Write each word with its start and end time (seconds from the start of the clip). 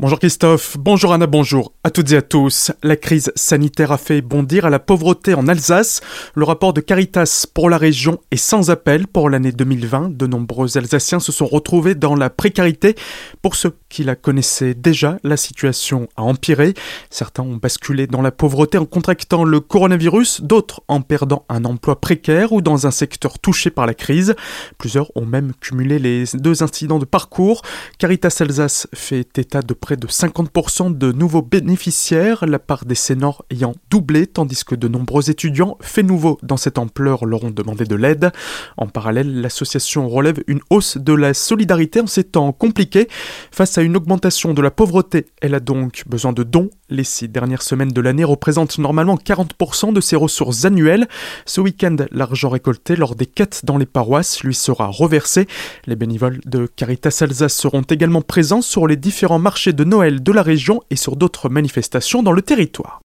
Bonjour 0.00 0.20
Christophe, 0.20 0.76
bonjour 0.78 1.12
Anna, 1.12 1.26
bonjour 1.26 1.72
à 1.82 1.90
toutes 1.90 2.12
et 2.12 2.16
à 2.16 2.22
tous. 2.22 2.70
La 2.84 2.94
crise 2.94 3.32
sanitaire 3.34 3.90
a 3.90 3.98
fait 3.98 4.20
bondir 4.20 4.64
à 4.64 4.70
la 4.70 4.78
pauvreté 4.78 5.34
en 5.34 5.48
Alsace. 5.48 6.02
Le 6.36 6.44
rapport 6.44 6.72
de 6.72 6.80
Caritas 6.80 7.46
pour 7.52 7.68
la 7.68 7.78
région 7.78 8.20
est 8.30 8.36
sans 8.36 8.70
appel 8.70 9.08
pour 9.08 9.28
l'année 9.28 9.50
2020. 9.50 10.16
De 10.16 10.28
nombreux 10.28 10.78
Alsaciens 10.78 11.18
se 11.18 11.32
sont 11.32 11.46
retrouvés 11.46 11.96
dans 11.96 12.14
la 12.14 12.30
précarité. 12.30 12.94
Pour 13.42 13.56
ceux 13.56 13.72
qui 13.88 14.04
la 14.04 14.14
connaissaient 14.14 14.74
déjà, 14.74 15.18
la 15.24 15.36
situation 15.36 16.06
a 16.14 16.22
empiré. 16.22 16.74
Certains 17.10 17.42
ont 17.42 17.56
basculé 17.56 18.06
dans 18.06 18.22
la 18.22 18.30
pauvreté 18.30 18.78
en 18.78 18.84
contractant 18.84 19.42
le 19.42 19.58
coronavirus, 19.58 20.42
d'autres 20.42 20.80
en 20.86 21.00
perdant 21.00 21.44
un 21.48 21.64
emploi 21.64 22.00
précaire 22.00 22.52
ou 22.52 22.60
dans 22.60 22.86
un 22.86 22.92
secteur 22.92 23.40
touché 23.40 23.70
par 23.70 23.86
la 23.86 23.94
crise. 23.94 24.36
Plusieurs 24.78 25.10
ont 25.16 25.26
même 25.26 25.54
cumulé 25.60 25.98
les 25.98 26.22
deux 26.34 26.62
incidents 26.62 27.00
de 27.00 27.04
parcours. 27.04 27.62
Caritas 27.98 28.36
Alsace 28.38 28.86
fait 28.94 29.38
état 29.38 29.62
de 29.62 29.74
près 29.88 29.96
de 29.96 30.06
50% 30.06 30.98
de 30.98 31.12
nouveaux 31.12 31.40
bénéficiaires, 31.40 32.44
la 32.44 32.58
part 32.58 32.84
des 32.84 32.94
seniors 32.94 33.46
ayant 33.48 33.72
doublé, 33.88 34.26
tandis 34.26 34.62
que 34.62 34.74
de 34.74 34.86
nombreux 34.86 35.30
étudiants, 35.30 35.78
faits 35.80 36.04
nouveaux 36.04 36.38
dans 36.42 36.58
cette 36.58 36.76
ampleur, 36.76 37.24
leur 37.24 37.44
ont 37.44 37.50
demandé 37.50 37.86
de 37.86 37.94
l'aide. 37.94 38.30
En 38.76 38.86
parallèle, 38.86 39.40
l'association 39.40 40.06
relève 40.06 40.44
une 40.46 40.60
hausse 40.68 40.98
de 40.98 41.14
la 41.14 41.32
solidarité 41.32 42.02
en 42.02 42.06
ces 42.06 42.24
temps 42.24 42.52
compliqués. 42.52 43.08
Face 43.50 43.78
à 43.78 43.80
une 43.80 43.96
augmentation 43.96 44.52
de 44.52 44.60
la 44.60 44.70
pauvreté, 44.70 45.24
elle 45.40 45.54
a 45.54 45.60
donc 45.60 46.02
besoin 46.06 46.34
de 46.34 46.42
dons. 46.42 46.68
Les 46.90 47.04
six 47.04 47.28
dernières 47.28 47.60
semaines 47.60 47.92
de 47.92 48.00
l'année 48.00 48.24
représentent 48.24 48.78
normalement 48.78 49.16
40% 49.16 49.92
de 49.92 50.00
ses 50.00 50.16
ressources 50.16 50.64
annuelles. 50.64 51.06
Ce 51.44 51.60
week-end, 51.60 51.96
l'argent 52.12 52.48
récolté 52.48 52.96
lors 52.96 53.14
des 53.14 53.26
quêtes 53.26 53.60
dans 53.64 53.76
les 53.76 53.84
paroisses 53.84 54.42
lui 54.42 54.54
sera 54.54 54.86
reversé. 54.86 55.46
Les 55.86 55.96
bénévoles 55.96 56.40
de 56.46 56.66
Caritas 56.66 57.18
Alsace 57.20 57.54
seront 57.54 57.82
également 57.82 58.22
présents 58.22 58.62
sur 58.62 58.86
les 58.86 58.96
différents 58.96 59.38
marchés 59.38 59.74
de 59.74 59.84
Noël 59.84 60.22
de 60.22 60.32
la 60.32 60.42
région 60.42 60.80
et 60.88 60.96
sur 60.96 61.16
d'autres 61.16 61.50
manifestations 61.50 62.22
dans 62.22 62.32
le 62.32 62.40
territoire. 62.40 63.00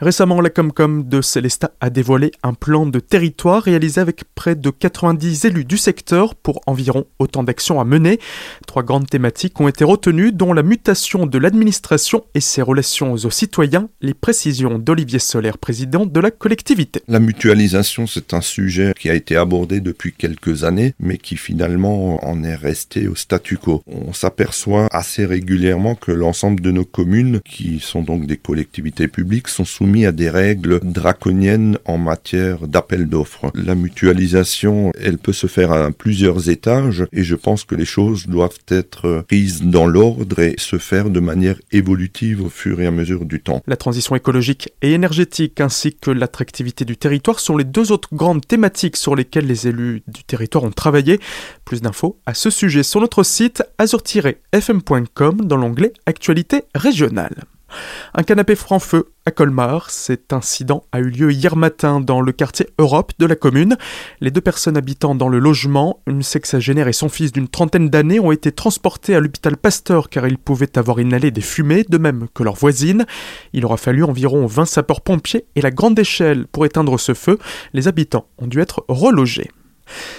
Récemment, 0.00 0.40
la 0.40 0.50
Comcom 0.50 1.08
de 1.08 1.22
Célestat 1.22 1.72
a 1.80 1.90
dévoilé 1.90 2.32
un 2.42 2.52
plan 2.52 2.86
de 2.86 3.00
territoire 3.00 3.62
réalisé 3.62 4.00
avec 4.00 4.24
près 4.34 4.54
de 4.54 4.70
90 4.70 5.46
élus 5.46 5.64
du 5.64 5.78
secteur 5.78 6.34
pour 6.34 6.60
environ 6.66 7.06
autant 7.18 7.42
d'actions 7.42 7.80
à 7.80 7.84
mener. 7.84 8.18
Trois 8.66 8.82
grandes 8.82 9.08
thématiques 9.08 9.58
ont 9.60 9.68
été 9.68 9.84
retenues, 9.84 10.32
dont 10.32 10.52
la 10.52 10.62
mutation 10.62 11.26
de 11.26 11.38
l'administration 11.38 12.24
et 12.34 12.40
ses 12.40 12.62
relations 12.62 13.14
aux 13.14 13.30
citoyens, 13.30 13.88
les 14.02 14.14
précisions 14.14 14.78
d'Olivier 14.78 15.18
Solaire, 15.18 15.58
président 15.58 16.04
de 16.04 16.20
la 16.20 16.30
collectivité. 16.30 17.00
La 17.08 17.20
mutualisation, 17.20 18.06
c'est 18.06 18.34
un 18.34 18.42
sujet 18.42 18.92
qui 18.98 19.08
a 19.08 19.14
été 19.14 19.36
abordé 19.36 19.80
depuis 19.80 20.12
quelques 20.12 20.64
années, 20.64 20.94
mais 21.00 21.16
qui 21.16 21.36
finalement 21.36 22.22
en 22.26 22.44
est 22.44 22.54
resté 22.54 23.08
au 23.08 23.14
statu 23.14 23.56
quo. 23.56 23.82
On 23.86 24.12
s'aperçoit 24.12 24.88
assez 24.90 25.24
régulièrement 25.24 25.94
que 25.94 26.12
l'ensemble 26.12 26.60
de 26.60 26.70
nos 26.70 26.84
communes, 26.84 27.40
qui 27.44 27.80
sont 27.80 28.02
donc 28.02 28.26
des 28.26 28.36
collectivités 28.36 29.08
publiques, 29.08 29.48
sont 29.48 29.64
sous 29.64 29.85
soumis 29.86 30.04
à 30.04 30.10
des 30.10 30.30
règles 30.30 30.80
draconiennes 30.82 31.78
en 31.84 31.96
matière 31.96 32.66
d'appel 32.66 33.08
d'offres. 33.08 33.52
La 33.54 33.76
mutualisation, 33.76 34.90
elle 35.00 35.16
peut 35.16 35.32
se 35.32 35.46
faire 35.46 35.70
à 35.70 35.92
plusieurs 35.92 36.50
étages 36.50 37.06
et 37.12 37.22
je 37.22 37.36
pense 37.36 37.62
que 37.62 37.76
les 37.76 37.84
choses 37.84 38.26
doivent 38.26 38.58
être 38.66 39.24
prises 39.28 39.62
dans 39.62 39.86
l'ordre 39.86 40.40
et 40.40 40.56
se 40.58 40.78
faire 40.78 41.08
de 41.08 41.20
manière 41.20 41.60
évolutive 41.70 42.44
au 42.44 42.48
fur 42.48 42.80
et 42.80 42.86
à 42.86 42.90
mesure 42.90 43.26
du 43.26 43.40
temps. 43.40 43.62
La 43.68 43.76
transition 43.76 44.16
écologique 44.16 44.72
et 44.82 44.90
énergétique 44.90 45.60
ainsi 45.60 45.94
que 45.94 46.10
l'attractivité 46.10 46.84
du 46.84 46.96
territoire 46.96 47.38
sont 47.38 47.56
les 47.56 47.62
deux 47.62 47.92
autres 47.92 48.08
grandes 48.12 48.44
thématiques 48.44 48.96
sur 48.96 49.14
lesquelles 49.14 49.46
les 49.46 49.68
élus 49.68 50.02
du 50.08 50.24
territoire 50.24 50.64
ont 50.64 50.72
travaillé. 50.72 51.20
Plus 51.64 51.80
d'infos 51.80 52.18
à 52.26 52.34
ce 52.34 52.50
sujet 52.50 52.82
sur 52.82 53.00
notre 53.00 53.22
site 53.22 53.62
azur-fm.com 53.78 55.42
dans 55.44 55.56
l'onglet 55.56 55.92
Actualité 56.06 56.64
régionale. 56.74 57.44
Un 58.14 58.22
canapé 58.22 58.54
franc-feu 58.54 59.12
à 59.26 59.30
Colmar. 59.30 59.90
Cet 59.90 60.32
incident 60.32 60.84
a 60.92 61.00
eu 61.00 61.10
lieu 61.10 61.32
hier 61.32 61.56
matin 61.56 62.00
dans 62.00 62.20
le 62.20 62.32
quartier 62.32 62.68
Europe 62.78 63.12
de 63.18 63.26
la 63.26 63.36
commune. 63.36 63.76
Les 64.20 64.30
deux 64.30 64.40
personnes 64.40 64.76
habitant 64.76 65.14
dans 65.14 65.28
le 65.28 65.38
logement, 65.38 66.00
une 66.06 66.22
sexagénaire 66.22 66.88
et 66.88 66.92
son 66.92 67.08
fils 67.08 67.32
d'une 67.32 67.48
trentaine 67.48 67.90
d'années, 67.90 68.20
ont 68.20 68.32
été 68.32 68.52
transportés 68.52 69.14
à 69.14 69.20
l'hôpital 69.20 69.56
Pasteur 69.56 70.08
car 70.08 70.26
ils 70.26 70.38
pouvaient 70.38 70.78
avoir 70.78 71.00
inhalé 71.00 71.30
des 71.30 71.40
fumées, 71.40 71.84
de 71.88 71.98
même 71.98 72.28
que 72.34 72.42
leur 72.42 72.54
voisine. 72.54 73.04
Il 73.52 73.64
aura 73.64 73.76
fallu 73.76 74.04
environ 74.04 74.46
20 74.46 74.64
sapeurs-pompiers 74.64 75.46
et 75.56 75.60
la 75.60 75.70
grande 75.70 75.98
échelle 75.98 76.46
pour 76.46 76.64
éteindre 76.64 76.98
ce 76.98 77.14
feu. 77.14 77.38
Les 77.72 77.88
habitants 77.88 78.26
ont 78.38 78.46
dû 78.46 78.60
être 78.60 78.84
relogés. 78.88 79.50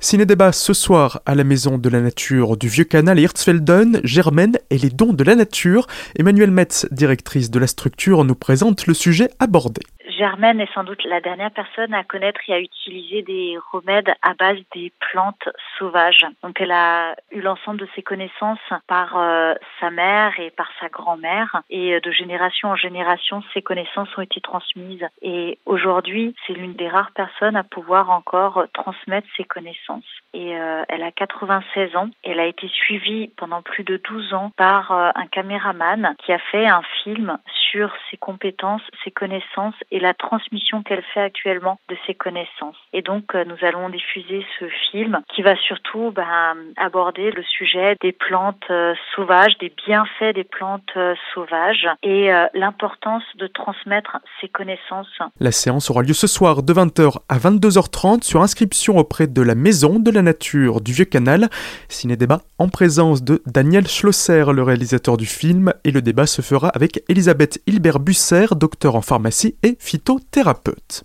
Ciné-débat 0.00 0.52
ce 0.52 0.72
soir 0.72 1.20
à 1.26 1.34
la 1.34 1.44
Maison 1.44 1.78
de 1.78 1.88
la 1.88 2.00
Nature 2.00 2.56
du 2.56 2.68
Vieux 2.68 2.84
Canal 2.84 3.18
Hirtsfelden, 3.18 4.00
Germaine 4.04 4.58
et 4.70 4.78
les 4.78 4.90
dons 4.90 5.12
de 5.12 5.24
la 5.24 5.34
nature. 5.34 5.86
Emmanuelle 6.16 6.50
Metz, 6.50 6.86
directrice 6.90 7.50
de 7.50 7.58
la 7.58 7.66
structure, 7.66 8.24
nous 8.24 8.34
présente 8.34 8.86
le 8.86 8.94
sujet 8.94 9.30
abordé. 9.38 9.82
Germaine 10.18 10.60
est 10.60 10.72
sans 10.74 10.82
doute 10.82 11.04
la 11.04 11.20
dernière 11.20 11.52
personne 11.52 11.94
à 11.94 12.02
connaître 12.02 12.40
et 12.48 12.52
à 12.52 12.58
utiliser 12.58 13.22
des 13.22 13.56
remèdes 13.70 14.12
à 14.22 14.34
base 14.34 14.58
des 14.74 14.92
plantes 14.98 15.48
sauvages. 15.78 16.26
Donc 16.42 16.60
elle 16.60 16.72
a 16.72 17.14
eu 17.30 17.40
l'ensemble 17.40 17.78
de 17.78 17.88
ses 17.94 18.02
connaissances 18.02 18.58
par 18.88 19.16
euh, 19.16 19.54
sa 19.78 19.90
mère 19.90 20.32
et 20.40 20.50
par 20.50 20.68
sa 20.80 20.88
grand-mère 20.88 21.62
et 21.70 21.94
euh, 21.94 22.00
de 22.00 22.10
génération 22.10 22.70
en 22.70 22.74
génération 22.74 23.44
ces 23.54 23.62
connaissances 23.62 24.08
ont 24.18 24.22
été 24.22 24.40
transmises 24.40 25.06
et 25.22 25.58
aujourd'hui 25.66 26.34
c'est 26.46 26.52
l'une 26.52 26.74
des 26.74 26.88
rares 26.88 27.12
personnes 27.12 27.54
à 27.54 27.62
pouvoir 27.62 28.10
encore 28.10 28.64
transmettre 28.74 29.28
ses 29.36 29.44
connaissances. 29.44 30.04
Et 30.34 30.58
euh, 30.58 30.82
elle 30.88 31.04
a 31.04 31.12
96 31.12 31.94
ans. 31.94 32.10
Elle 32.24 32.40
a 32.40 32.46
été 32.46 32.66
suivie 32.66 33.30
pendant 33.36 33.62
plus 33.62 33.84
de 33.84 34.00
12 34.02 34.34
ans 34.34 34.50
par 34.56 34.90
un 34.90 35.26
caméraman 35.30 36.16
qui 36.24 36.32
a 36.32 36.38
fait 36.38 36.66
un 36.66 36.82
film 37.04 37.38
sur 37.46 37.67
ses 38.10 38.16
compétences, 38.16 38.82
ses 39.04 39.10
connaissances 39.10 39.74
et 39.90 40.00
la 40.00 40.14
transmission 40.14 40.82
qu'elle 40.82 41.02
fait 41.14 41.20
actuellement 41.20 41.78
de 41.88 41.96
ses 42.06 42.14
connaissances. 42.14 42.76
Et 42.92 43.02
donc, 43.02 43.34
euh, 43.34 43.44
nous 43.44 43.66
allons 43.66 43.88
diffuser 43.88 44.44
ce 44.58 44.66
film 44.90 45.20
qui 45.34 45.42
va 45.42 45.56
surtout 45.56 46.10
ben, 46.10 46.56
aborder 46.76 47.30
le 47.30 47.42
sujet 47.42 47.96
des 48.00 48.12
plantes 48.12 48.64
euh, 48.70 48.94
sauvages, 49.14 49.56
des 49.58 49.72
bienfaits 49.86 50.34
des 50.34 50.44
plantes 50.44 50.90
euh, 50.96 51.14
sauvages 51.34 51.88
et 52.02 52.30
l'importance 52.54 53.22
de 53.36 53.46
transmettre 53.46 54.18
ces 54.40 54.48
connaissances. 54.48 55.06
La 55.40 55.52
séance 55.52 55.90
aura 55.90 56.02
lieu 56.02 56.12
ce 56.12 56.26
soir 56.26 56.62
de 56.62 56.72
20h 56.72 57.18
à 57.28 57.38
22h30 57.38 58.22
sur 58.22 58.42
inscription 58.42 58.96
auprès 58.98 59.26
de 59.26 59.42
la 59.42 59.54
Maison 59.54 59.98
de 59.98 60.10
la 60.10 60.22
Nature 60.22 60.80
du 60.80 60.92
Vieux 60.92 61.04
Canal. 61.04 61.48
Ciné-débat 61.88 62.40
en 62.58 62.68
présence 62.68 63.22
de 63.22 63.42
Daniel 63.46 63.86
Schlosser, 63.86 64.44
le 64.52 64.62
réalisateur 64.62 65.16
du 65.16 65.26
film, 65.26 65.72
et 65.84 65.90
le 65.90 66.02
débat 66.02 66.26
se 66.26 66.42
fera 66.42 66.68
avec 66.68 67.02
Elisabeth 67.08 67.60
Hilbert 67.68 68.00
Busser, 68.00 68.46
docteur 68.56 68.94
en 68.94 69.02
pharmacie 69.02 69.54
et 69.62 69.76
phytothérapeute. 69.78 71.04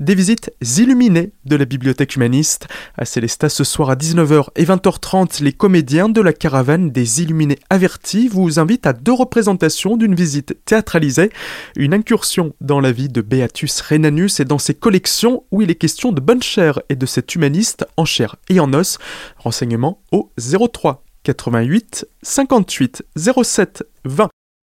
Des 0.00 0.14
visites 0.14 0.50
illuminées 0.78 1.32
de 1.44 1.56
la 1.56 1.66
bibliothèque 1.66 2.16
humaniste. 2.16 2.68
À 2.96 3.04
Célestat, 3.04 3.50
ce 3.50 3.64
soir 3.64 3.90
à 3.90 3.94
19h 3.94 4.46
et 4.56 4.64
20h30, 4.64 5.42
les 5.42 5.52
comédiens 5.52 6.08
de 6.08 6.22
la 6.22 6.32
caravane 6.32 6.90
des 6.90 7.20
Illuminés 7.20 7.58
avertis 7.68 8.28
vous 8.28 8.58
invitent 8.58 8.86
à 8.86 8.94
deux 8.94 9.12
représentations 9.12 9.98
d'une 9.98 10.14
visite 10.14 10.56
théâtralisée, 10.64 11.30
une 11.76 11.92
incursion 11.92 12.54
dans 12.62 12.80
la 12.80 12.90
vie 12.90 13.10
de 13.10 13.20
Beatus 13.20 13.82
Renanus 13.82 14.40
et 14.40 14.46
dans 14.46 14.58
ses 14.58 14.74
collections 14.74 15.44
où 15.50 15.60
il 15.60 15.70
est 15.70 15.74
question 15.74 16.12
de 16.12 16.22
bonne 16.22 16.42
chair 16.42 16.80
et 16.88 16.96
de 16.96 17.04
cet 17.04 17.34
humaniste 17.34 17.84
en 17.98 18.06
chair 18.06 18.36
et 18.48 18.58
en 18.58 18.72
os. 18.72 18.96
Renseignements 19.36 20.00
au 20.12 20.30
03 20.38 21.04
88 21.24 22.06
58 22.22 23.04
07 23.16 23.84
20. 24.06 24.30